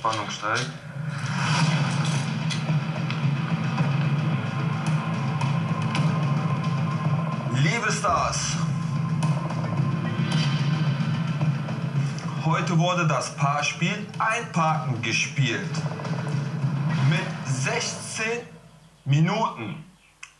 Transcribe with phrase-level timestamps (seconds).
[0.00, 0.70] Spannung steigt.
[7.52, 8.56] Liebe Stars,
[12.46, 15.68] heute wurde das Paarspiel Einparken gespielt.
[17.10, 18.24] Mit 16
[19.04, 19.84] Minuten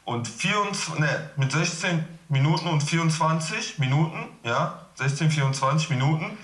[0.07, 6.39] und 24, ne, mit 16 Minuten und 24 Minuten, ja, 16, 24 Minuten.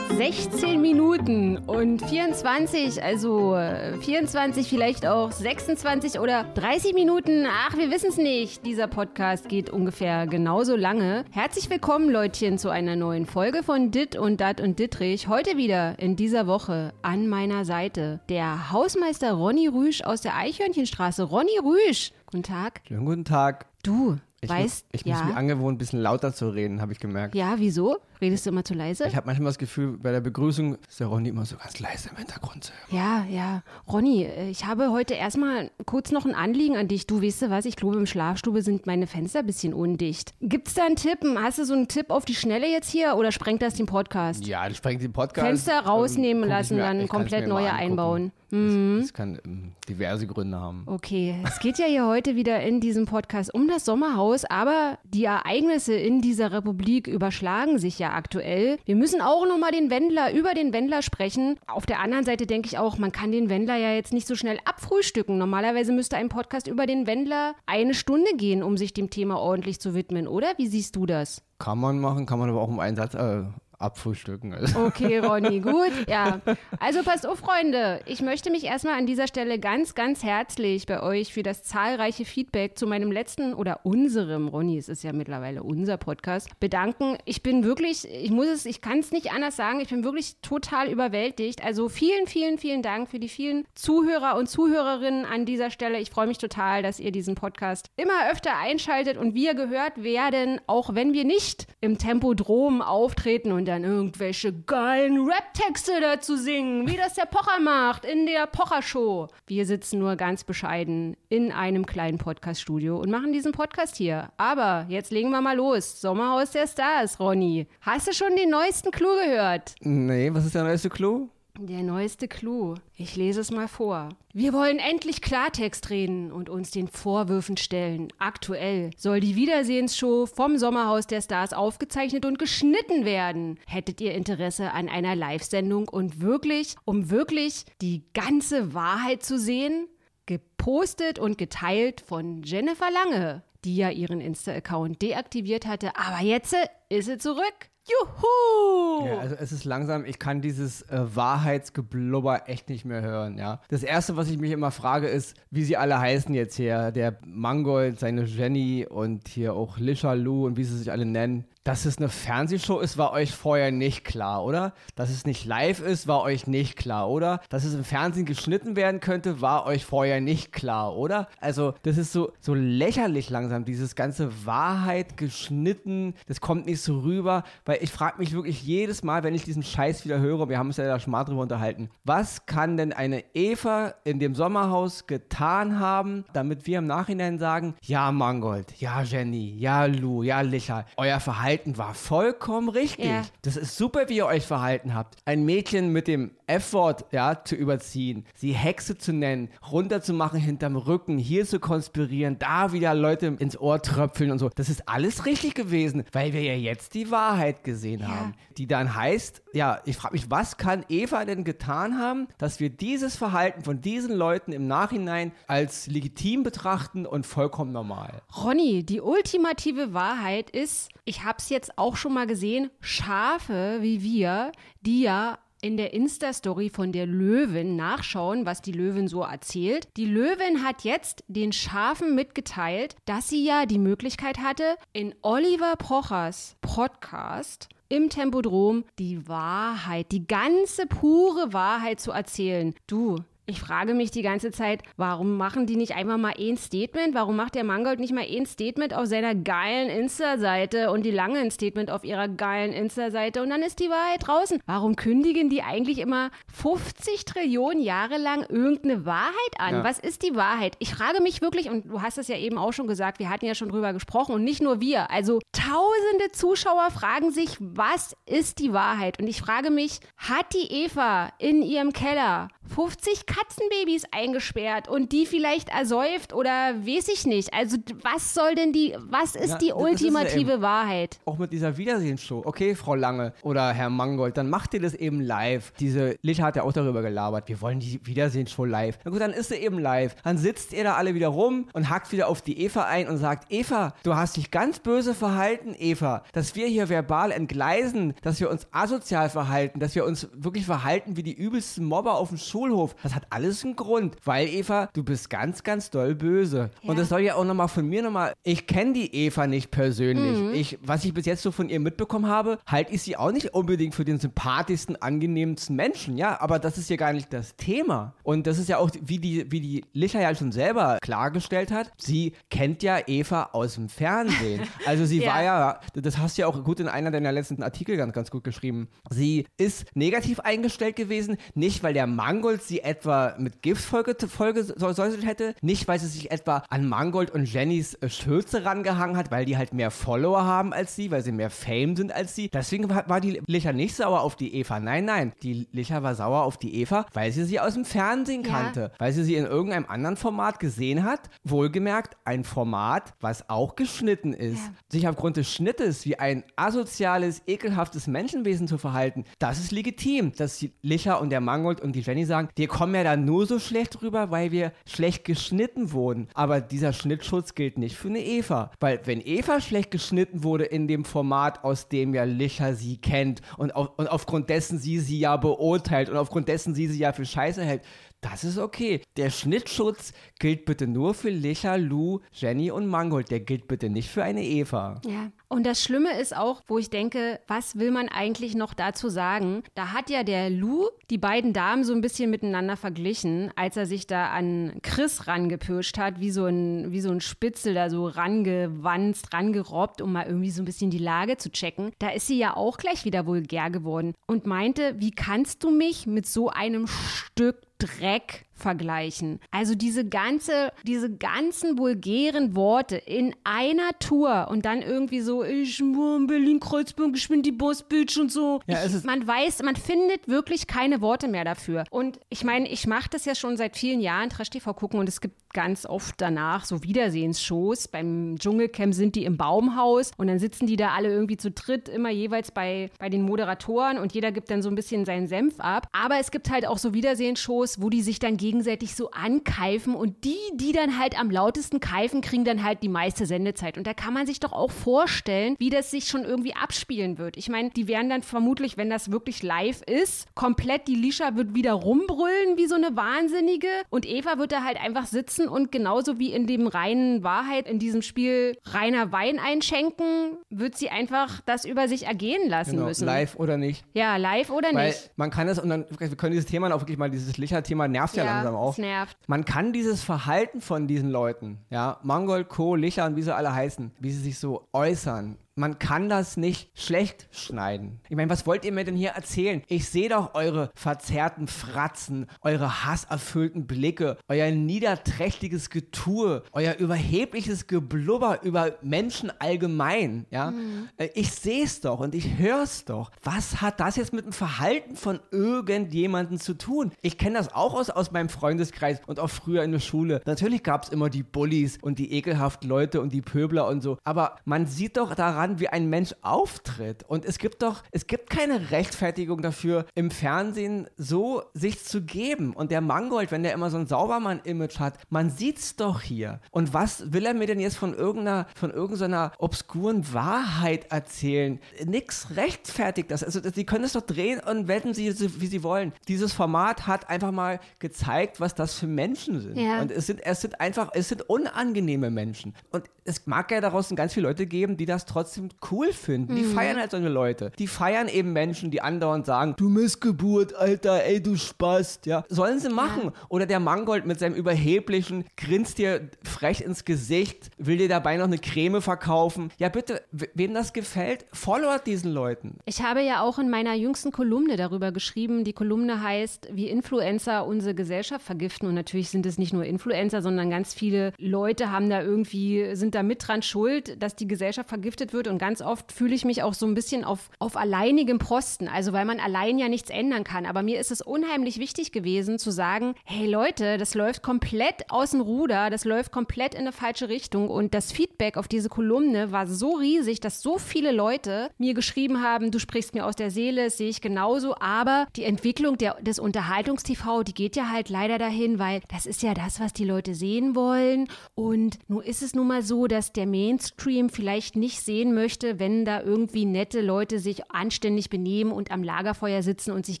[0.34, 3.58] 16 Minuten und 24, also
[4.00, 7.46] 24, vielleicht auch 26 oder 30 Minuten.
[7.50, 8.64] Ach, wir wissen es nicht.
[8.64, 11.24] Dieser Podcast geht ungefähr genauso lange.
[11.32, 15.26] Herzlich willkommen, Leutchen, zu einer neuen Folge von Dit und Dat und Dittrich.
[15.26, 21.24] Heute wieder in dieser Woche an meiner Seite der Hausmeister Ronny Rüsch aus der Eichhörnchenstraße.
[21.24, 22.82] Ronny Rüsch, guten Tag.
[22.86, 23.66] Schönen guten Tag.
[23.82, 25.16] Du, Ich, weißt, muss, ich ja.
[25.16, 27.34] muss mir angewohnt, ein bisschen lauter zu reden, habe ich gemerkt.
[27.34, 27.96] Ja, wieso?
[28.20, 29.06] Redest du immer zu leise?
[29.06, 32.10] Ich habe manchmal das Gefühl, bei der Begrüßung ist der Ronny immer so ganz leise
[32.10, 32.96] im Hintergrund zu hören.
[32.96, 33.62] Ja, ja.
[33.90, 37.06] Ronny, äh, ich habe heute erstmal kurz noch ein Anliegen an dich.
[37.06, 40.34] Du weißt du was, ich glaube, im Schlafstube sind meine Fenster ein bisschen undicht.
[40.40, 41.18] Gibt's da einen Tipp?
[41.38, 44.46] Hast du so einen Tipp auf die Schnelle jetzt hier oder sprengt das den Podcast?
[44.46, 45.46] Ja, das sprengt den Podcast.
[45.46, 48.32] Fenster ähm, rausnehmen ich lassen, mir- dann komplett neue einbauen.
[48.52, 48.96] Mhm.
[48.98, 50.82] Das, das kann ähm, diverse Gründe haben.
[50.86, 55.24] Okay, es geht ja hier heute wieder in diesem Podcast um das Sommerhaus, aber die
[55.24, 58.78] Ereignisse in dieser Republik überschlagen sich ja aktuell.
[58.84, 61.58] Wir müssen auch nochmal den Wendler, über den Wendler sprechen.
[61.66, 64.34] Auf der anderen Seite denke ich auch, man kann den Wendler ja jetzt nicht so
[64.34, 65.38] schnell abfrühstücken.
[65.38, 69.80] Normalerweise müsste ein Podcast über den Wendler eine Stunde gehen, um sich dem Thema ordentlich
[69.80, 70.54] zu widmen, oder?
[70.56, 71.42] Wie siehst du das?
[71.58, 73.42] Kann man machen, kann man aber auch im Einsatz äh,
[73.80, 74.54] abfrühstücken.
[74.54, 74.78] Also.
[74.86, 75.92] Okay, Ronny, gut.
[76.08, 76.40] Ja.
[76.78, 78.00] Also passt auf, Freunde.
[78.06, 82.24] Ich möchte mich erstmal an dieser Stelle ganz, ganz herzlich bei euch für das zahlreiche
[82.24, 87.16] Feedback zu meinem letzten oder unserem, Ronny, es ist ja mittlerweile unser Podcast, bedanken.
[87.24, 90.36] Ich bin wirklich, ich muss es, ich kann es nicht anders sagen, ich bin wirklich
[90.42, 91.64] total überwältigt.
[91.64, 95.98] Also vielen, vielen, vielen Dank für die vielen Zuhörer und Zuhörerinnen an dieser Stelle.
[95.98, 100.60] Ich freue mich total, dass ihr diesen Podcast immer öfter einschaltet und wir gehört werden,
[100.66, 106.96] auch wenn wir nicht im Tempodrom auftreten und dann irgendwelche geilen Rap-Texte dazu singen, wie
[106.96, 109.28] das der Pocher macht in der Pocher-Show.
[109.46, 114.30] Wir sitzen nur ganz bescheiden in einem kleinen Podcast-Studio und machen diesen Podcast hier.
[114.36, 116.00] Aber jetzt legen wir mal los.
[116.00, 117.68] Sommerhaus der Stars, Ronny.
[117.80, 119.74] Hast du schon den neuesten Clou gehört?
[119.80, 121.28] Nee, was ist der neueste Clou?
[121.58, 122.74] Der neueste Clou.
[122.96, 124.10] Ich lese es mal vor.
[124.32, 128.08] Wir wollen endlich Klartext reden und uns den Vorwürfen stellen.
[128.18, 133.58] Aktuell soll die Wiedersehensshow vom Sommerhaus der Stars aufgezeichnet und geschnitten werden.
[133.66, 139.88] Hättet ihr Interesse an einer Live-Sendung und wirklich, um wirklich die ganze Wahrheit zu sehen?
[140.26, 146.54] Gepostet und geteilt von Jennifer Lange, die ja ihren Insta-Account deaktiviert hatte, aber jetzt
[146.88, 147.70] ist sie zurück.
[147.90, 149.06] Juhu!
[149.06, 153.60] Ja, also es ist langsam, ich kann dieses äh, Wahrheitsgeblubber echt nicht mehr hören, ja.
[153.68, 156.90] Das erste, was ich mich immer frage, ist, wie sie alle heißen jetzt hier.
[156.92, 161.44] Der Mangold, seine Jenny und hier auch Lisha Lu und wie sie sich alle nennen.
[161.62, 164.72] Dass es eine Fernsehshow ist, war euch vorher nicht klar, oder?
[164.94, 167.42] Dass es nicht live ist, war euch nicht klar, oder?
[167.50, 171.28] Dass es im Fernsehen geschnitten werden könnte, war euch vorher nicht klar, oder?
[171.38, 177.00] Also, das ist so, so lächerlich langsam, dieses ganze Wahrheit geschnitten, das kommt nicht so
[177.00, 180.56] rüber, weil ich frage mich wirklich jedes Mal, wenn ich diesen Scheiß wieder höre, wir
[180.56, 184.34] haben uns ja da schon mal drüber unterhalten, was kann denn eine Eva in dem
[184.34, 190.40] Sommerhaus getan haben, damit wir im Nachhinein sagen, ja Mangold, ja Jenny, ja Lou, ja
[190.40, 193.06] Licha, euer Verhalten war vollkommen richtig.
[193.06, 193.22] Ja.
[193.42, 195.16] Das ist super, wie ihr euch verhalten habt.
[195.24, 201.16] Ein Mädchen mit dem F-Wort ja, zu überziehen, sie Hexe zu nennen, runterzumachen hinterm Rücken,
[201.18, 204.50] hier zu konspirieren, da wieder Leute ins Ohr tröpfeln und so.
[204.54, 208.34] Das ist alles richtig gewesen, weil wir ja jetzt die Wahrheit gesehen haben.
[208.56, 212.68] Die dann heißt, ja, ich frage mich, was kann Eva denn getan haben, dass wir
[212.68, 218.22] dieses Verhalten von diesen Leuten im Nachhinein als legitim betrachten und vollkommen normal?
[218.42, 224.52] Ronny, die ultimative Wahrheit ist, ich hab's jetzt auch schon mal gesehen, Schafe wie wir,
[224.82, 229.88] die ja in der Insta-Story von der Löwin nachschauen, was die Löwin so erzählt.
[229.96, 235.76] Die Löwin hat jetzt den Schafen mitgeteilt, dass sie ja die Möglichkeit hatte, in Oliver
[235.76, 242.74] Pochers Podcast im Tempodrom die Wahrheit, die ganze pure Wahrheit zu erzählen.
[242.86, 243.16] Du,
[243.50, 247.14] ich frage mich die ganze Zeit, warum machen die nicht einfach mal ein Statement?
[247.14, 251.40] Warum macht der Mangold nicht mal ein Statement auf seiner geilen Insta-Seite und die lange
[251.40, 254.60] ein Statement auf ihrer geilen Insta-Seite und dann ist die Wahrheit draußen?
[254.66, 259.74] Warum kündigen die eigentlich immer 50 Trillionen Jahre lang irgendeine Wahrheit an?
[259.74, 259.84] Ja.
[259.84, 260.76] Was ist die Wahrheit?
[260.78, 263.46] Ich frage mich wirklich, und du hast es ja eben auch schon gesagt, wir hatten
[263.46, 265.10] ja schon drüber gesprochen und nicht nur wir.
[265.10, 269.18] Also tausende Zuschauer fragen sich, was ist die Wahrheit?
[269.18, 275.26] Und ich frage mich, hat die Eva in ihrem Keller 50 Katzenbabys eingesperrt und die
[275.26, 277.52] vielleicht ersäuft oder weiß ich nicht?
[277.52, 280.62] Also was soll denn die, was ist Ja, die das ist ja ultimative.
[280.62, 281.18] Wahrheit?
[281.24, 282.42] Auch mit dieser Wiedersehensshow.
[282.44, 285.72] Okay, Frau Lange oder Herr Mangold, dann macht ihr das eben live.
[285.80, 287.48] Diese Licha hat ja auch darüber gelabert.
[287.48, 288.98] Wir wollen die Wiedersehensshow live.
[289.04, 290.14] Na gut, dann ist sie eben live.
[290.22, 293.16] Dann sitzt ihr da alle wieder rum und hackt wieder auf die Eva ein und
[293.18, 296.22] sagt, Eva, du hast dich ganz böse verhalten, Eva.
[296.32, 301.16] Dass wir hier verbal entgleisen, dass wir uns asozial verhalten, dass wir uns wirklich verhalten
[301.16, 302.94] wie die übelsten Mobber auf dem Schulhof.
[303.02, 304.16] Das hat alles einen Grund.
[304.24, 306.70] Weil, Eva, du bist ganz, ganz doll böse.
[306.82, 307.00] Und Ja.
[307.00, 310.38] das soll ja auch nochmal von mir nochmal, ich kenne die Eva nicht persönlich.
[310.52, 313.54] Ich, was ich bis jetzt so von ihr mitbekommen habe, halte ich sie auch nicht
[313.54, 316.18] unbedingt für den sympathischsten, angenehmsten Menschen.
[316.18, 318.12] Ja, aber das ist ja gar nicht das Thema.
[318.24, 321.90] Und das ist ja auch, wie die, wie die Licha ja schon selber klargestellt hat,
[321.96, 324.60] sie kennt ja Eva aus dem Fernsehen.
[324.86, 325.34] Also sie Ja.
[325.34, 328.30] war ja, das hast du ja auch gut in einer deiner letzten Artikel ganz, ganz
[328.30, 328.88] gut geschrieben.
[329.10, 332.06] Sie ist negativ eingestellt gewesen, nicht weil der
[332.50, 336.88] Mangold sie etwa mit Gift Folge, Folge säuselt hätte, nicht weil sie sich etwa an
[336.88, 341.12] Mangold und Jennys äh, Schürze rangehangen hat, weil die halt mehr Follower haben als sie,
[341.12, 342.48] weil sie mehr Fame sind als sie.
[342.48, 344.80] Deswegen war, die Licha nicht sauer auf die Eva.
[344.80, 348.42] Nein, nein, die Licha war sauer auf die Eva, weil sie sie aus dem Fernsehen
[348.42, 348.50] Ja.
[348.50, 351.20] kannte, weil sie sie in irgendeinem anderen Format gesehen hat.
[351.44, 354.58] Wohlgemerkt, ein Format, was auch geschnitten ist.
[354.64, 354.72] Ja.
[354.88, 360.32] Sich aufgrund des Schnittes wie ein asoziales, ekelhaftes Menschenwesen zu verhalten, das ist legitim.
[360.36, 363.46] Dass die Licha und der Mangold und die Jenny sagen, wir kommen ja da nur
[363.46, 366.28] so schlecht rüber, weil wir schlecht geschnitten wurden.
[366.34, 368.70] Aber dieser Schnittschutz gilt nicht für eine Eva.
[368.80, 373.40] Weil wenn Eva schlecht geschnitten wurde in dem Format, aus dem ja Licha sie kennt
[373.56, 377.12] und, auf, und aufgrund dessen sie sie ja beurteilt und aufgrund dessen sie sie ja
[377.12, 377.82] für scheiße hält,
[378.20, 379.00] das ist okay.
[379.16, 383.30] Der Schnittschutz gilt bitte nur für Licha, Lou, Jenny und Mangold.
[383.30, 385.00] Der gilt bitte nicht für eine Eva.
[385.06, 385.30] Ja.
[385.52, 389.64] Und das Schlimme ist auch, wo ich denke, was will man eigentlich noch dazu sagen?
[389.74, 393.86] Da hat ja der Lou die beiden Damen so ein bisschen miteinander verglichen, als er
[393.86, 398.06] sich da an Chris rangepirscht hat, wie so ein, wie so ein Spitzel da so
[398.06, 401.90] rangewanzt, rangerobbt, um mal irgendwie so ein bisschen die Lage zu checken.
[401.98, 406.06] Da ist sie ja auch gleich wieder vulgär geworden und meinte, wie kannst du mich
[406.06, 409.40] mit so einem Stück Dreck vergleichen.
[409.50, 415.80] Also diese ganze, diese ganzen vulgären Worte in einer Tour und dann irgendwie so, ich
[415.80, 418.60] war in Berlin-Kreuzberg, ich bin die Boss-Bitch und so.
[418.66, 421.84] Ja, es ich, man weiß, man findet wirklich keine Worte mehr dafür.
[421.90, 425.20] Und ich meine, ich mache das ja schon seit vielen Jahren, Trash-TV gucken und es
[425.20, 427.88] gibt ganz oft danach so Wiedersehensshows.
[427.88, 431.88] Beim Dschungelcamp sind die im Baumhaus und dann sitzen die da alle irgendwie zu dritt,
[431.88, 435.58] immer jeweils bei, bei den Moderatoren und jeder gibt dann so ein bisschen seinen Senf
[435.58, 435.88] ab.
[435.92, 440.24] Aber es gibt halt auch so Wiedersehensshows, wo die sich dann gegenseitig so ankeifen und
[440.24, 443.78] die, die dann halt am lautesten keifen, kriegen dann halt die meiste Sendezeit.
[443.78, 447.36] Und da kann man sich doch auch vorstellen, wie das sich schon irgendwie abspielen wird.
[447.36, 451.54] Ich meine, die werden dann vermutlich, wenn das wirklich live ist, komplett, die Lisha wird
[451.54, 456.18] wieder rumbrüllen wie so eine Wahnsinnige und Eva wird da halt einfach sitzen und genauso
[456.18, 461.64] wie in dem reinen Wahrheit, in diesem Spiel reiner Wein einschenken, wird sie einfach das
[461.64, 463.04] über sich ergehen lassen Genau, müssen.
[463.06, 463.84] live oder nicht.
[463.94, 465.10] Ja, live oder Weil nicht.
[465.14, 468.16] man kann es, und dann, wir können dieses Thema auch wirklich mal, dieses Licher-Thema nervt
[468.16, 468.72] ja, langsam auch.
[468.72, 469.16] es nervt.
[469.26, 473.52] Man kann dieses Verhalten von diesen Leuten, ja, Mangold, Co., Licher und wie sie alle
[473.52, 478.00] heißen, wie sie sich so äußern, man kann das nicht schlecht schneiden.
[478.08, 479.62] Ich meine, was wollt ihr mir denn hier erzählen?
[479.68, 488.42] Ich sehe doch eure verzerrten Fratzen, eure hasserfüllten Blicke, euer niederträchtiges Getue, euer überhebliches Geblubber
[488.42, 490.52] über Menschen allgemein, ja?
[490.96, 493.10] Äh, Ich sehe es doch und ich höre es doch.
[493.22, 496.92] Was hat das jetzt mit dem Verhalten von irgendjemandem zu tun?
[497.02, 500.22] Ich kenne das auch aus, aus meinem Freundeskreis und auch früher in der Schule.
[500.24, 503.98] Natürlich gab es immer die Bullies und die ekelhaften Leute und die Pöbler und so.
[504.04, 507.04] Aber man sieht doch daran, wie ein Mensch auftritt.
[507.08, 512.52] Und es gibt doch, es gibt keine Rechtfertigung dafür, im Fernsehen so sich zu geben.
[512.52, 516.40] Und der Mangold, wenn der immer so ein Saubermann-Image hat, man sieht's doch hier.
[516.50, 521.58] Und was will er mir denn jetzt von irgendeiner, von irgendeiner obskuren Wahrheit erzählen?
[521.84, 523.24] Nix rechtfertigt das.
[523.24, 525.08] Also, sie können es doch drehen und wetten sie,
[525.40, 525.92] wie sie wollen.
[526.08, 529.56] Dieses Format hat einfach mal gezeigt, was das für Menschen sind.
[529.56, 529.80] Ja.
[529.80, 532.54] Und es sind, es sind einfach, es sind unangenehme Menschen.
[532.70, 536.36] Und es mag ja daraus ganz viele Leute geben, die das trotzdem trotzdem cool finden.
[536.36, 537.52] Die feiern halt so eine Leute.
[537.58, 542.24] Die feiern eben Menschen, die andauernd sagen, du Missgeburt, Alter, ey, du Spast, ja.
[542.28, 543.12] Sollen sie machen.
[543.28, 548.24] Oder der Mangold mit seinem überheblichen, grinst dir frech ins Gesicht, will dir dabei noch
[548.24, 549.50] eine Creme verkaufen.
[549.58, 552.58] Ja, bitte, wem das gefällt, followert diesen Leuten.
[552.64, 555.44] Ich habe ja auch in meiner jüngsten Kolumne darüber geschrieben.
[555.44, 558.68] Die Kolumne heißt, wie Influencer unsere Gesellschaft vergiften.
[558.68, 562.94] Und natürlich sind es nicht nur Influencer, sondern ganz viele Leute haben da irgendwie, sind
[562.94, 565.19] da mit dran schuld, dass die Gesellschaft vergiftet wird.
[565.28, 568.68] Und ganz oft fühle ich mich auch so ein bisschen auf, auf alleinigem Posten.
[568.68, 570.46] Also weil man allein ja nichts ändern kann.
[570.46, 575.10] Aber mir ist es unheimlich wichtig gewesen zu sagen, hey Leute, das läuft komplett aus
[575.12, 577.48] dem Ruder, das läuft komplett in eine falsche Richtung.
[577.48, 582.22] Und das Feedback auf diese Kolumne war so riesig, dass so viele Leute mir geschrieben
[582.22, 584.54] haben, du sprichst mir aus der Seele, das sehe ich genauso.
[584.60, 589.22] Aber die Entwicklung der, des Unterhaltungstv, die geht ja halt leider dahin, weil das ist
[589.22, 591.08] ja das, was die Leute sehen wollen.
[591.34, 595.84] Und nun ist es nun mal so, dass der Mainstream vielleicht nicht sehen möchte, wenn
[595.84, 600.00] da irgendwie nette Leute sich anständig benehmen und am Lagerfeuer sitzen und sich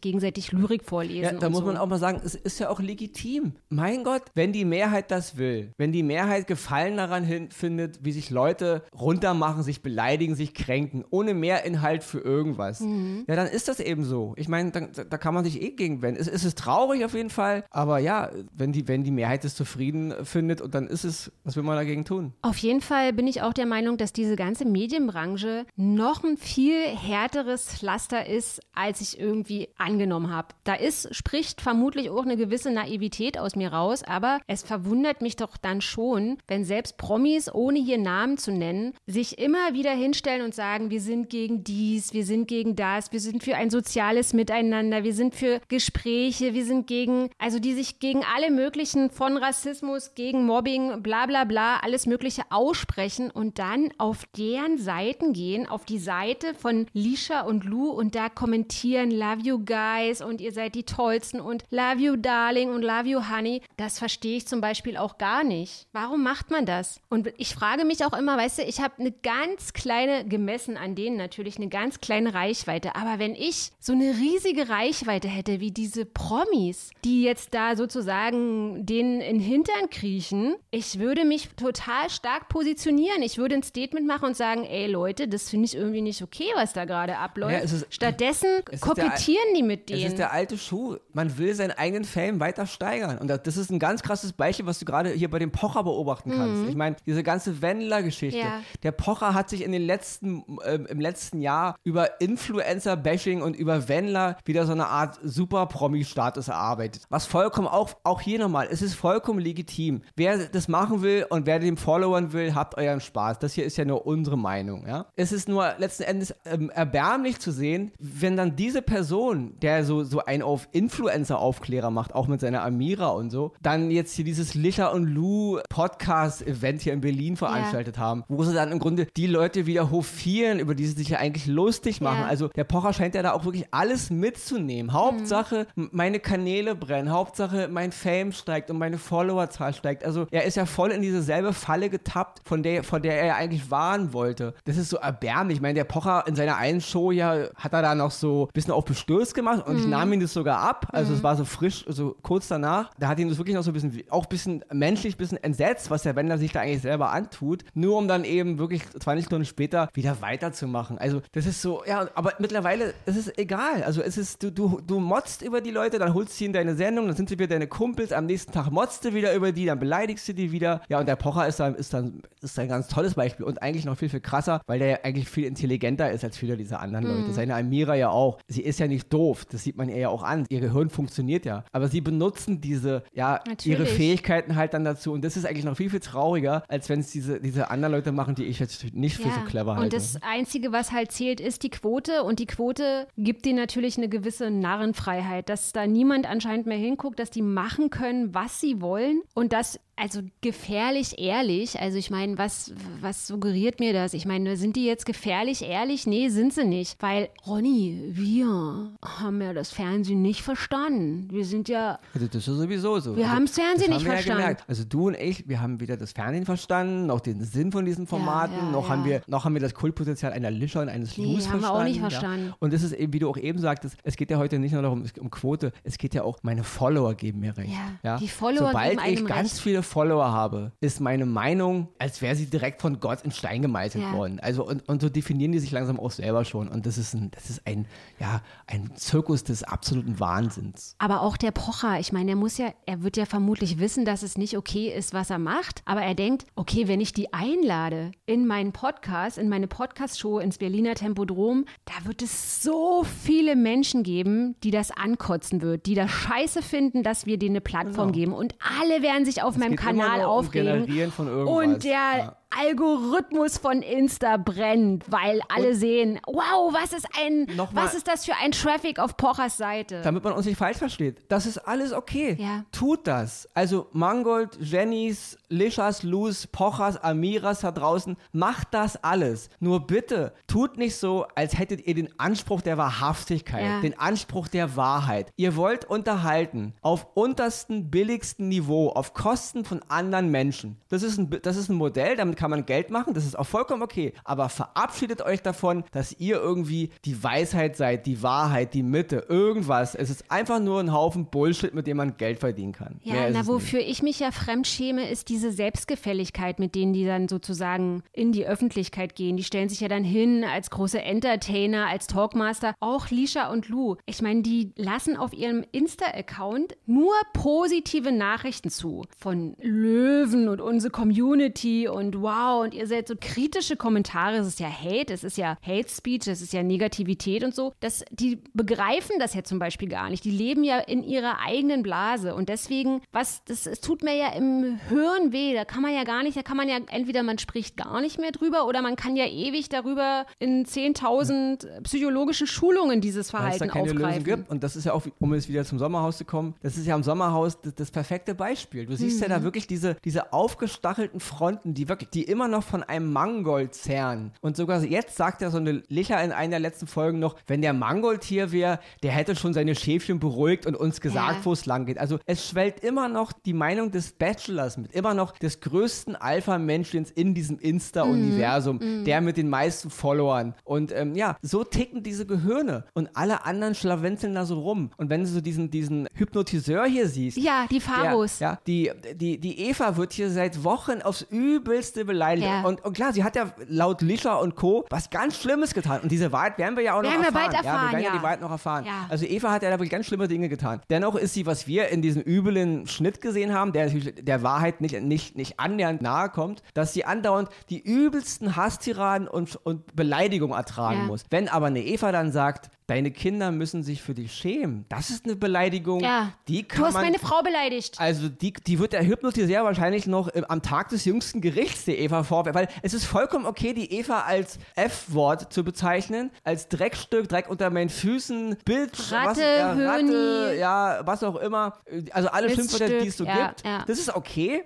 [0.00, 1.34] gegenseitig Lyrik vorlesen.
[1.34, 1.66] Ja, da muss so.
[1.66, 3.52] man auch mal sagen, es ist ja auch legitim.
[3.68, 8.30] Mein Gott, wenn die Mehrheit das will, wenn die Mehrheit Gefallen daran findet, wie sich
[8.30, 13.24] Leute runtermachen, sich beleidigen, sich kränken, ohne Mehrinhalt für irgendwas, Mhm.
[13.28, 14.34] ja, dann ist das eben so.
[14.36, 16.20] Ich meine, da, da kann man sich eh gegen wenden.
[16.20, 19.54] Es, es ist traurig auf jeden Fall, aber ja, wenn die, wenn die Mehrheit es
[19.54, 22.32] zufrieden findet und dann ist es, was will man dagegen tun?
[22.42, 24.64] Auf jeden Fall bin ich auch der Meinung, dass diese ganze
[25.00, 30.48] Medienbranche noch ein viel härteres Pflaster ist, als ich irgendwie angenommen habe.
[30.64, 35.36] Da ist, spricht vermutlich auch eine gewisse Naivität aus mir raus, aber es verwundert mich
[35.36, 40.42] doch dann schon, wenn selbst Promis, ohne hier Namen zu nennen, sich immer wieder hinstellen
[40.42, 44.32] und sagen, wir sind gegen dies, wir sind gegen das, wir sind für ein soziales
[44.32, 49.36] Miteinander, wir sind für Gespräche, wir sind gegen, also die sich gegen alle möglichen von
[49.36, 55.68] Rassismus, gegen Mobbing, bla bla bla, alles Mögliche aussprechen und dann auf deren Seiten gehen,
[55.68, 60.50] auf die Seite von Lisha und Lou und da kommentieren, love you guys und ihr
[60.50, 63.62] seid die tollsten und love you darling und love you honey.
[63.76, 65.86] Das verstehe ich zum Beispiel auch gar nicht.
[65.92, 67.00] Warum macht man das?
[67.08, 70.96] Und ich frage mich auch immer, weißt du, ich habe eine ganz kleine, gemessen an
[70.96, 72.96] denen natürlich, eine ganz kleine Reichweite.
[72.96, 78.84] Aber wenn ich so eine riesige Reichweite hätte wie diese Promis, die jetzt da sozusagen
[78.84, 83.22] denen in den Hintern kriechen, ich würde mich total stark positionieren.
[83.22, 86.46] Ich würde ein Statement machen und sagen, ey Leute, das finde ich irgendwie nicht okay,
[86.54, 87.52] was da gerade abläuft.
[87.52, 88.48] Ja, ist- Stattdessen
[88.80, 90.06] kokettieren die mit denen.
[90.06, 90.96] ist der alte Schuh.
[91.12, 93.18] Man will seinen eigenen Fame weiter steigern.
[93.18, 95.82] Und das das ist ein ganz krasses Beispiel, was du gerade hier bei dem Pocher
[95.82, 96.68] beobachten kannst.
[96.68, 98.38] Ich meine, diese ganze Wendler-Geschichte.
[98.38, 98.44] Mhm.
[98.44, 98.60] Ja.
[98.82, 103.88] Der Pocher hat sich in den letzten, ähm, im letzten Jahr über Influencer-Bashing und über
[103.88, 107.02] Wendler wieder so eine Art Super-Promi-Status erarbeitet.
[107.08, 110.02] Was vollkommen auch, auch hier nochmal, es ist vollkommen legitim.
[110.16, 113.38] Wer das machen will und wer dem Followern will, habt euren Spaß.
[113.38, 114.36] Das hier ist ja nur unsere
[114.70, 114.86] Meinung.
[114.88, 115.06] Ja?
[115.16, 120.04] Es ist nur letzten Endes ähm, erbärmlich zu sehen, wenn dann diese Person, der so,
[120.04, 124.54] so einen auf Influencer-Aufklärer macht, auch mit seiner Amira und so, dann jetzt hier dieses
[124.54, 129.26] Licher und Lou Podcast-Event hier in Berlin veranstaltet haben, wo sie dann im Grunde die
[129.26, 132.20] Leute wieder hofieren, über die sie sich ja eigentlich lustig machen.
[132.20, 132.26] Ja.
[132.26, 134.92] Also der Pocher scheint ja da auch wirklich alles mitzunehmen.
[134.92, 137.10] Hauptsache, m- meine Kanäle brennen.
[137.10, 140.04] Hauptsache, mein Fame steigt und meine Followerzahl steigt.
[140.04, 143.26] Also er ist ja voll in diese selbe Falle getappt, von der, von der er
[143.26, 144.54] ja eigentlich warnen wollte.
[144.64, 145.56] Das ist so erbärmlich.
[145.56, 148.52] Ich meine, der Pocher in seiner einen Show ja hat er da noch so ein
[148.52, 150.88] bisschen auf Bestürzt gemacht und ich nahm ihm das sogar ab.
[150.92, 152.90] Also es war so frisch, so kurz danach.
[152.98, 155.42] Da hat ihn das wirklich noch so ein bisschen, auch ein bisschen menschlich, ein bisschen
[155.42, 157.64] entsetzt, was der Wendler sich da eigentlich selber antut.
[157.74, 160.98] Nur um dann eben wirklich 20 Stunden später wieder weiterzumachen.
[160.98, 163.82] Also das ist so, ja, aber mittlerweile, es ist egal.
[163.84, 166.52] Also es ist, du, du, du motzt über die Leute, dann holst du sie in
[166.52, 169.52] deine Sendung, dann sind sie wieder deine Kumpels, am nächsten Tag motzt du wieder über
[169.52, 170.80] die, dann beleidigst du die wieder.
[170.88, 173.84] Ja, und der Pocher ist dann, ist dann, ist ein ganz tolles Beispiel und eigentlich
[173.84, 177.06] noch viel, viel krasser, weil der ja eigentlich viel intelligenter ist als viele dieser anderen
[177.06, 177.32] Leute.
[177.32, 178.38] Seine Amira ja auch.
[178.48, 180.46] Sie ist ja nicht doof, das sieht man ihr ja auch an.
[180.48, 181.64] Ihr Gehirn funktioniert ja.
[181.72, 183.88] Aber sie benutzen diese, ja, ihre Natürlich.
[183.90, 185.12] Fähigkeiten halt dann dazu.
[185.12, 188.12] Und das ist eigentlich noch viel, viel trauriger, als wenn es diese, diese anderen Leute
[188.12, 189.84] machen, die ich jetzt nicht für so clever halte.
[189.84, 192.24] Und das Einzige, was halt zählt, ist die Quote.
[192.24, 197.18] Und die Quote gibt dir natürlich eine gewisse Narrenfreiheit, dass da niemand anscheinend mehr hinguckt,
[197.18, 199.22] dass die machen können, was sie wollen.
[199.34, 204.14] Und das, also gefährlich ehrlich, also ich meine, was, was suggeriert mir das?
[204.14, 206.06] Ich meine, sind die jetzt gefährlich ehrlich?
[206.06, 207.02] Nee, sind sie nicht.
[207.02, 211.28] Weil, Ronny, wir haben ja das Fernsehen nicht verstanden.
[211.32, 213.16] Wir sind ja Also das ist sowieso so.
[213.16, 214.56] Wir also, Fernsehen das nicht haben wir verstanden.
[214.58, 214.64] Ja.
[214.68, 218.06] Also du und ich, wir haben weder das Fernsehen verstanden, noch den Sinn von diesen
[218.06, 218.90] Formaten, ja, noch ja.
[218.90, 221.72] haben wir, noch haben wir das Kultpotenzial einer Lischer und eines Nee, Lus haben wir
[221.72, 222.08] auch nicht Ja.
[222.08, 222.54] verstanden.
[222.60, 224.82] Und das ist eben, wie du auch eben sagtest, es geht ja heute nicht nur
[224.82, 227.72] darum, um Quote, es geht ja auch, meine Follower geben mir recht.
[227.72, 228.16] Ja, Ja?
[228.18, 229.62] die Follower Sobald ich ganz recht.
[229.62, 234.04] viele Follower habe, ist meine Meinung, als wäre sie direkt von Gott in Stein gemeißelt
[234.04, 234.12] Ja.
[234.20, 234.40] Worden.
[234.40, 236.68] Also und, und so definieren die sich langsam auch selber schon.
[236.68, 237.86] Und das ist ein, das ist ein,
[238.18, 240.94] ja, ein Zirkus des absoluten Wahnsinns.
[240.98, 244.22] Aber auch der Pocher, ich meine, er muss ja, er wird ja vermutlich wissen, dass
[244.22, 245.82] es nicht okay ist, was er macht.
[245.84, 250.58] Aber er denkt, okay, wenn ich die einlade in meinen Podcast, in meine Podcast-Show ins
[250.58, 256.10] Berliner Tempodrom, da wird es so viele Menschen geben, die das ankotzen wird, die das
[256.10, 258.32] scheiße finden, dass wir denen eine Plattform geben.
[258.32, 260.86] Und alle werden sich auf meinem geht immer Kanal um aufregen.
[260.86, 261.48] Irgendwas.
[261.48, 262.36] Und der Ja.
[262.50, 268.34] Algorithmus von Insta brennt, weil alle sehen, wow, was ist ein, was ist das für
[268.42, 270.00] ein Traffic auf Pochers Seite?
[270.02, 271.18] Damit man uns nicht falsch versteht.
[271.28, 272.36] Das ist alles okay.
[272.38, 272.64] Ja.
[272.72, 273.48] Tut das.
[273.54, 279.48] Also Mangold, Jennys, Lishas, Luz, Pochers, Amiras da draußen, macht das alles.
[279.60, 283.80] Nur bitte, tut nicht so, als hättet ihr den Anspruch der Wahrhaftigkeit, Ja.
[283.80, 285.32] den Anspruch der Wahrheit.
[285.36, 290.76] Ihr wollt unterhalten auf untersten, billigsten Niveau, auf Kosten von anderen Menschen.
[290.88, 293.44] Das ist ein, das ist ein Modell, damit kann man Geld machen, das ist auch
[293.44, 294.14] vollkommen okay.
[294.24, 299.94] Aber verabschiedet euch davon, dass ihr irgendwie die Weisheit seid, die Wahrheit, die Mitte, irgendwas.
[299.94, 302.98] Es ist einfach nur ein Haufen Bullshit, mit dem man Geld verdienen kann.
[303.02, 303.46] Ja, Mehr na, es nicht.
[303.48, 308.46] wofür ich mich ja fremdschäme, ist diese Selbstgefälligkeit, mit denen die dann sozusagen in die
[308.46, 309.36] Öffentlichkeit gehen.
[309.36, 312.74] Die stellen sich ja dann hin als große Entertainer, als Talkmaster.
[312.80, 313.96] Auch Lisha und Lou.
[314.06, 319.04] Ich meine, die lassen auf ihrem Insta-Account nur positive Nachrichten zu.
[319.18, 322.29] Von Löwen und unsere Community und wow,
[322.62, 324.36] und ihr seid so kritische Kommentare.
[324.36, 327.72] Es ist ja Hate, es ist ja Hate Speech, es ist ja Negativität und so.
[327.80, 330.24] Das, die begreifen das ja zum Beispiel gar nicht.
[330.24, 332.34] Die leben ja in ihrer eigenen Blase.
[332.34, 335.54] Und deswegen, was, das, es tut mir ja im Hören weh.
[335.54, 338.18] Da kann man ja gar nicht, da kann man ja entweder man spricht gar nicht
[338.18, 343.38] mehr drüber oder man kann ja ewig darüber in 10.000 psychologischen Schulungen dieses es da
[343.38, 344.24] Verhalten keine Lösung aufgreifen.
[344.24, 344.50] gibt.
[344.50, 346.94] Und das ist ja auch, um jetzt wieder zum Sommerhaus zu kommen, das ist ja
[346.94, 348.86] am Sommerhaus das, das perfekte Beispiel.
[348.86, 349.32] Du siehst ja Mhm.
[349.32, 354.32] da wirklich diese, diese aufgestachelten Fronten, die wirklich, die immer noch von einem Mangold zerren.
[354.40, 357.62] Und sogar jetzt sagt ja so eine Licher in einer der letzten Folgen noch, wenn
[357.62, 361.44] der Mangold hier wäre, der hätte schon seine Schäfchen beruhigt und uns gesagt, Ja.
[361.44, 361.98] wo es lang geht.
[361.98, 367.10] Also es schwellt immer noch die Meinung des Bachelors mit, immer noch des größten Alpha-Menschens
[367.10, 367.58] in diesem
[368.04, 370.54] Insta-Universum, der mit den meisten Followern.
[370.64, 372.84] Und ähm, ja, so ticken diese Gehirne.
[372.94, 374.90] Und alle anderen schlawenzeln da so rum.
[374.96, 378.38] Und wenn du so diesen, diesen Hypnotiseur hier siehst, Ja, die der, Pharos.
[378.40, 382.46] ja, die, die, die Eva wird hier seit Wochen aufs Übelste beleidigt.
[382.46, 382.62] Ja.
[382.62, 384.84] Und, und klar, sie hat ja laut Lisha und Co.
[384.90, 386.00] was ganz Schlimmes getan.
[386.02, 387.50] Und diese Wahrheit werden wir ja auch noch Werden wir erfahren.
[387.52, 388.16] bald ja, wir erfahren, werden ja ja.
[388.18, 388.86] die Wahrheit noch erfahren.
[389.08, 390.80] Also Eva hat ja da wirklich ganz schlimme Dinge getan.
[390.90, 394.80] Dennoch ist sie, was wir in diesem üblen Schnitt gesehen haben, der natürlich der Wahrheit
[394.80, 400.56] nicht, nicht, nicht annähernd nahe kommt, dass sie andauernd die übelsten Hasstiraden und, und Beleidigungen
[400.56, 401.24] ertragen muss.
[401.30, 405.24] Wenn aber eine Eva dann sagt, deine Kinder müssen sich für dich schämen, das ist
[405.24, 406.32] eine Beleidigung, Ja.
[406.48, 408.00] die kann Du hast man meine Frau beleidigt.
[408.00, 411.98] also die, die wird der Hypnotiseur wahrscheinlich noch äh, am Tag des jüngsten Gerichts der
[411.98, 417.28] Eva vorwerfen, weil es ist vollkommen okay, die Eva als F-Wort zu bezeichnen, als Dreckstück,
[417.28, 421.78] Dreck unter meinen Füßen, Bild, was, Ratte, ja, Ratte, ja, was auch immer.
[422.10, 423.64] Also alle Schimpfwörter, die es so ja, gibt.
[423.64, 423.78] ja.
[423.78, 423.82] Mhm.
[423.86, 424.64] Das ist okay,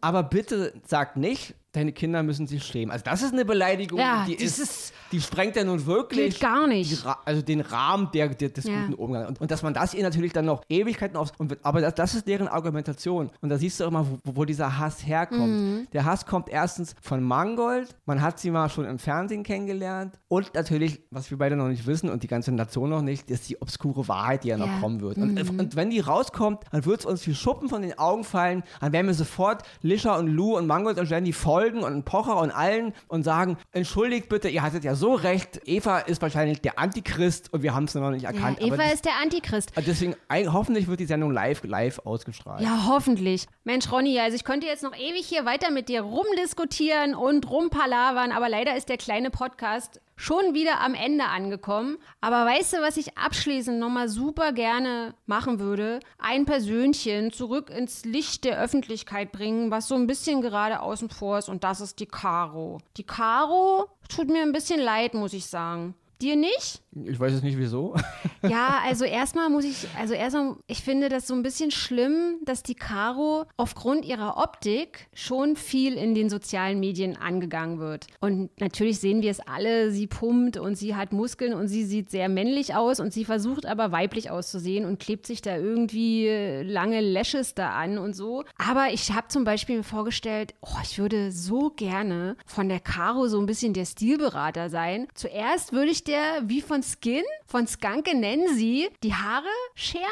[0.00, 2.90] aber bitte sagt nicht, deine Kinder müssen sich schämen.
[2.90, 6.40] Also das ist eine Beleidigung, Ja, die ist, ist- die sprengt ja nun wirklich Geht
[6.40, 6.90] gar nicht.
[7.04, 8.80] Die, also den Rahmen der, der, des Ja.
[8.82, 9.28] guten Umgangs.
[9.28, 11.32] Und, und dass man das ihr natürlich dann noch Ewigkeiten aufs...
[11.38, 13.30] Und, aber das, das ist deren Argumentation.
[13.40, 15.48] Und da siehst du immer, wo, wo dieser Hass herkommt.
[15.48, 15.86] Mhm.
[15.92, 17.96] Der Hass kommt erstens von Mangold.
[18.06, 20.18] Man hat sie mal schon im Fernsehen kennengelernt.
[20.28, 23.48] Und natürlich, was wir beide noch nicht wissen und die ganze Nation noch nicht, ist
[23.48, 24.76] die obskure Wahrheit, die ja noch Ja.
[24.76, 24.80] Mhm.
[24.80, 25.16] kommen wird.
[25.18, 28.62] Und, und wenn die rauskommt, dann wird es uns wie Schuppen von den Augen fallen.
[28.80, 32.50] Dann werden wir sofort Lisha und Lou und Mangold und Jenny folgen und Pocher und
[32.50, 35.60] allen und sagen, entschuldigt bitte, ihr hattet ja so recht.
[35.66, 38.60] Eva ist wahrscheinlich der Antichrist und wir haben es noch nicht Ja, erkannt.
[38.62, 39.70] Eva aber das, ist der Antichrist.
[39.76, 40.14] deswegen,
[40.52, 42.62] hoffentlich wird die Sendung live, live ausgestrahlt.
[42.62, 43.46] Ja, hoffentlich.
[43.64, 48.32] Mensch, Ronny, also ich könnte jetzt noch ewig hier weiter mit dir rumdiskutieren und rumpalavern,
[48.32, 51.96] aber leider ist der kleine Podcast schon wieder am Ende angekommen.
[52.20, 56.00] Aber weißt du, was ich abschließend nochmal super gerne machen würde?
[56.18, 61.38] Ein Persönchen zurück ins Licht der Öffentlichkeit bringen, was so ein bisschen gerade außen vor
[61.38, 62.78] ist und das ist die Caro.
[62.98, 65.94] Die Caro tut mir ein bisschen leid, muss ich sagen.
[66.20, 66.82] Dir nicht?
[67.04, 67.94] Ich weiß jetzt nicht wieso.
[68.42, 72.62] Ja, also erstmal muss ich, also erstmal, ich finde das so ein bisschen schlimm, dass
[72.62, 78.06] die Caro aufgrund ihrer Optik schon viel in den sozialen Medien angegangen wird.
[78.18, 82.10] Und natürlich sehen wir es alle, sie pumpt und sie hat Muskeln und sie sieht
[82.10, 86.28] sehr männlich aus und sie versucht aber weiblich auszusehen und klebt sich da irgendwie
[86.64, 88.44] lange Lashes da an und so.
[88.56, 93.28] Aber ich habe zum Beispiel mir vorgestellt, oh, ich würde so gerne von der Caro
[93.28, 95.08] so ein bisschen der Stilberater sein.
[95.14, 99.46] Zuerst würde ich der, wie von Skin, von Skanke nennen sie, die Haare
[99.76, 100.04] scheren,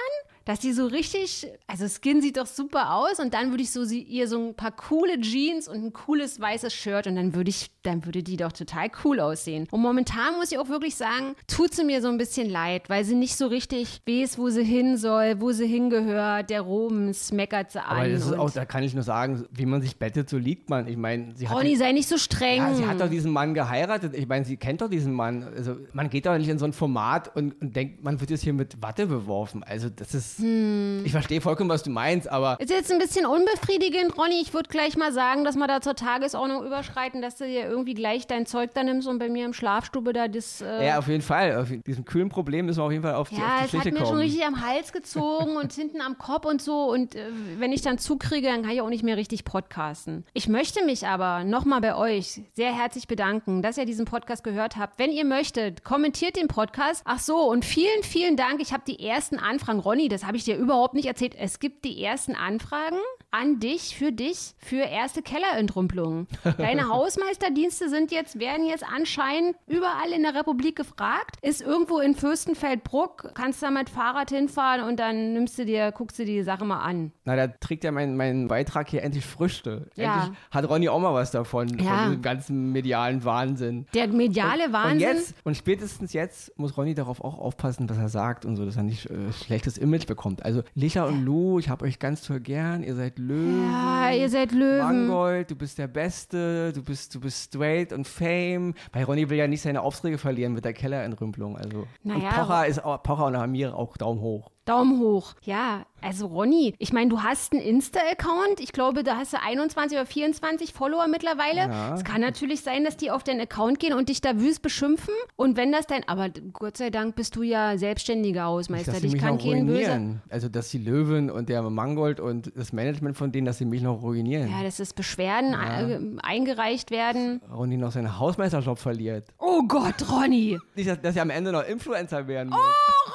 [0.49, 3.85] dass die so richtig, also Skin sieht doch super aus und dann würde ich so
[3.85, 7.51] sie, ihr so ein paar coole Jeans und ein cooles weißes Shirt und dann würde
[7.51, 9.69] ich, dann würde die doch total cool aussehen.
[9.71, 13.05] Und momentan muss ich auch wirklich sagen, tut sie mir so ein bisschen leid, weil
[13.05, 16.49] sie nicht so richtig weiß, wo sie hin soll, wo sie hingehört.
[16.49, 17.99] Der Robens meckert sie an.
[17.99, 20.71] Aber das ist auch, da kann ich nur sagen, wie man sich bettet, so liegt
[20.71, 20.89] man.
[20.89, 21.59] Ich meine, sie hat.
[21.59, 22.63] Ronny, sei nicht so streng.
[22.63, 24.15] ja, sie hat doch diesen Mann geheiratet.
[24.15, 25.43] Ich meine, sie kennt doch diesen Mann.
[25.43, 28.45] Also, man geht doch nicht in so ein Format und, und denkt, man wird jetzt
[28.45, 29.63] hier mit Watte beworfen.
[29.63, 30.38] Also, das ist.
[30.39, 31.03] Hm.
[31.05, 34.41] Ich verstehe vollkommen, was du meinst, aber Ist jetzt ein bisschen unbefriedigend, Ronny.
[34.43, 37.95] Ich würde gleich mal sagen, dass wir da zur Tagesordnung überschreiten, dass du dir irgendwie
[37.95, 40.61] gleich dein Zeug da nimmst und bei mir im Schlafstube da das.
[40.61, 41.57] Äh, ja, auf jeden Fall.
[41.57, 43.73] Auf diesem kühlen Problem müssen wir auf jeden Fall auf die, Ja, auf die es
[43.75, 44.21] hat Schliche mir schon kommen.
[44.21, 46.91] richtig am Hals gezogen und hinten am Kopf und so.
[46.91, 47.27] Und äh,
[47.59, 50.25] wenn ich dann zukriege, dann kann ich auch nicht mehr richtig podcasten.
[50.33, 54.77] Ich möchte mich aber nochmal bei euch sehr herzlich bedanken, dass ihr diesen Podcast gehört
[54.77, 54.99] habt.
[54.99, 57.03] Wenn ihr möchtet, kommentiert den Podcast.
[57.05, 58.61] Ach so, und vielen, vielen Dank.
[58.61, 59.79] Ich habe die ersten Anfragen.
[59.81, 61.35] Ronny, das habe ich dir überhaupt nicht erzählt.
[61.35, 62.99] Es gibt die ersten Anfragen
[63.31, 66.27] an dich, für dich, für erste Kellerentrümpelungen.
[66.59, 71.37] Deine Hausmeisterdienste sind jetzt, werden jetzt anscheinend überall in der Republik gefragt.
[71.43, 76.19] Ist irgendwo in Fürstenfeldbruck, kannst da mit Fahrrad hinfahren und dann nimmst du dir, guckst
[76.19, 77.13] du dir die Sache mal an.
[77.25, 79.91] Na, da trägt ja mein, mein Beitrag hier endlich Früchte.
[79.95, 80.23] Ja.
[80.25, 81.99] Endlich hat Ronny auch mal was davon, Ja.
[81.99, 83.87] von diesem ganzen medialen Wahnsinn.
[83.95, 85.01] Der mediale Und Wahnsinn.
[85.01, 88.77] jetzt, und spätestens jetzt muss Ronny darauf auch aufpassen, was er sagt und so, dass
[88.77, 90.45] er nicht äh, schlechtes Image bekommt.
[90.45, 93.71] Also Licha und Lou, ich hab euch ganz toll gern, ihr seid Löwen.
[93.71, 95.07] ja, ihr seid Löwen.
[95.07, 98.75] Mangold, du bist der Beste, du bist, du bist straight und fame.
[98.93, 101.57] Weil Ronny will ja nicht seine Aufträge verlieren mit der Kellerentrümpelung.
[101.57, 101.87] Also.
[102.03, 104.51] Naja, und Pocher ist auch, Pocher und Amir auch Daumen hoch.
[104.69, 105.35] Daumen hoch.
[105.43, 108.61] Ja, also Ronny, ich meine, du hast einen Insta-Account.
[108.61, 111.61] Ich glaube, da hast du 21 oder 24 Follower mittlerweile.
[111.61, 111.95] Ja.
[111.95, 115.15] Es kann natürlich sein, dass die auf deinen Account gehen und dich da wüst beschimpfen.
[115.37, 118.93] Und wenn das dein, aber Gott sei Dank bist du ja selbstständiger Hausmeister.
[118.93, 120.21] dass mich kann noch kein böse.
[120.29, 123.83] Also, dass die Löwen und der Mangold und das Management von denen, dass sie mich
[123.83, 124.51] noch ruinieren.
[124.51, 127.41] Ja, dass das Beschwerden äh, eingereicht werden.
[127.53, 129.29] Ronny noch seinen Hausmeisterjob verliert.
[129.39, 130.59] Oh Gott, Ronny!
[130.77, 132.59] Nicht, dass, dass er am Ende noch Influencer werden muss.
[132.59, 133.11] Oh,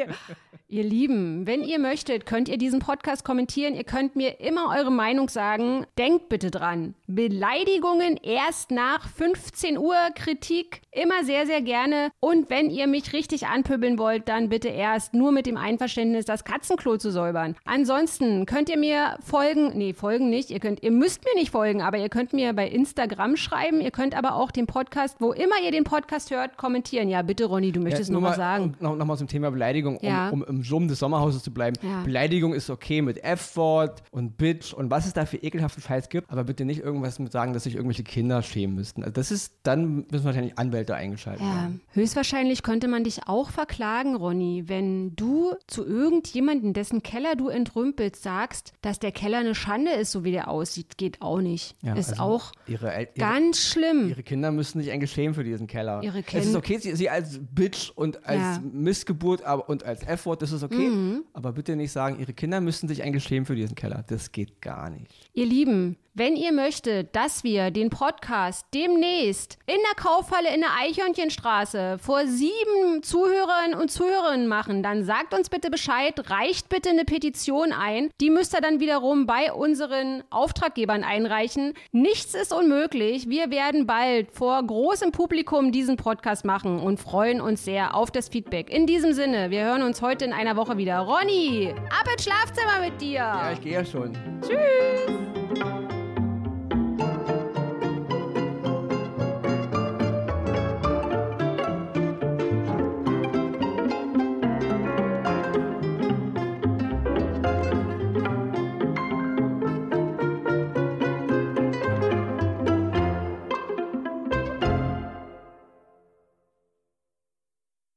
[0.00, 0.14] Ronny!
[0.70, 3.74] ihr Lieben, wenn ihr möchtet, könnt ihr diesen Podcast kommentieren.
[3.74, 5.86] Ihr könnt mir immer eure Meinung sagen.
[5.96, 6.94] Denkt bitte dran.
[7.06, 9.94] Beleidigungen erst nach 15 Uhr.
[10.14, 12.10] Kritik immer sehr, sehr gerne.
[12.20, 16.44] Und wenn ihr mich richtig anpöbeln wollt, dann bitte erst nur mit dem Einverständnis, das
[16.44, 17.56] Katzenklo zu säubern.
[17.64, 19.72] Ansonsten könnt ihr mir folgen.
[19.76, 20.50] Nee, folgen nicht.
[20.50, 23.80] Ihr könnt, ihr müsst mir nicht folgen, aber ihr könnt mir bei Instagram schreiben.
[23.80, 27.08] Ihr könnt aber auch den Podcast, wo immer ihr den Podcast hört, kommentieren.
[27.08, 28.64] Ja, bitte, Ronny, du möchtest noch nur was sagen.
[28.64, 30.28] um- Noch, noch mal zum Thema Beleidigung, Ja.
[30.30, 31.76] um, um im Summ des Sommerhauses zu bleiben.
[31.82, 32.02] Ja.
[32.02, 36.30] Beleidigung ist okay mit F-Wort und Bitch und was es da für ekelhaften Scheiß gibt,
[36.30, 39.02] aber bitte nicht irgendwas mit sagen, dass sich irgendwelche Kinder schämen müssten.
[39.02, 41.80] Also das ist, dann müssen wahrscheinlich Anwälte eingeschaltet Ja, werden.
[41.92, 48.22] höchstwahrscheinlich könnte man dich auch verklagen, Ronny, wenn du zu irgendjemanden, dessen Keller du entrümpelst,
[48.22, 50.98] sagst, dass der Keller eine Schande ist, so wie der aussieht.
[50.98, 51.76] Geht auch nicht.
[51.82, 54.08] Ja, ist also auch ihre, ihre, ganz schlimm.
[54.08, 56.02] ihre Kinder müssen sich eigentlich schämen für diesen Keller.
[56.02, 58.62] Ihre es Kind- ist okay, sie, sie als Bitch und als Ja.
[58.72, 61.24] Missgeburt aber, und als F-Wort, das ist okay, Mhm.
[61.32, 64.04] aber bitte nicht sagen, ihre Kinder müssen sich eigentlich schämen für diesen Keller.
[64.06, 65.27] Das geht gar nicht.
[65.38, 70.70] Ihr Lieben, wenn ihr möchtet, dass wir den Podcast demnächst in der Kaufhalle in der
[70.80, 77.04] Eichhörnchenstraße vor sieben Zuhörern und Zuhörerinnen machen, dann sagt uns bitte Bescheid, reicht bitte eine
[77.04, 78.10] Petition ein.
[78.20, 81.74] Die müsst ihr dann wiederum bei unseren Auftraggebern einreichen.
[81.92, 83.28] Nichts ist unmöglich.
[83.28, 88.28] Wir werden bald vor großem Publikum diesen Podcast machen und freuen uns sehr auf das
[88.28, 88.70] Feedback.
[88.70, 90.98] In diesem Sinne, wir hören uns heute in einer Woche wieder.
[90.98, 93.18] Ronny, ab ins Schlafzimmer mit dir.
[93.18, 94.18] Ja, ich gehe ja schon.
[94.40, 95.27] Tschüss.